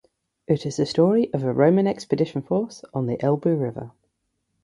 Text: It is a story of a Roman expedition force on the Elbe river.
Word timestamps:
It 0.47 0.65
is 0.65 0.79
a 0.79 0.87
story 0.87 1.31
of 1.31 1.43
a 1.43 1.53
Roman 1.53 1.85
expedition 1.85 2.41
force 2.41 2.83
on 2.91 3.05
the 3.05 3.21
Elbe 3.23 3.45
river. 3.45 3.91